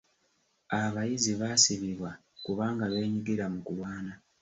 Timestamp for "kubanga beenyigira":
2.45-3.45